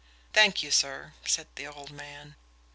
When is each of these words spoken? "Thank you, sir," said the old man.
"Thank 0.33 0.63
you, 0.63 0.71
sir," 0.71 1.13
said 1.25 1.45
the 1.53 1.67
old 1.67 1.91
man. 1.91 2.35